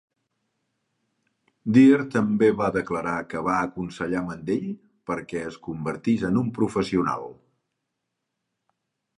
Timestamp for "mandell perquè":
4.31-5.45